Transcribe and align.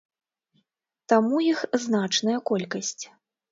Таму 1.13 1.43
іх 1.51 1.59
значная 1.85 2.37
колькасць. 2.53 3.01